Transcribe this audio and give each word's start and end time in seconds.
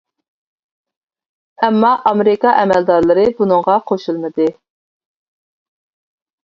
ئەمما 1.67 1.91
ئامېرىكا 2.11 2.55
ئەمەلدارلىرى 2.63 3.27
بۇنىڭغا 3.43 3.77
قوشۇلمىدى. 3.93 4.53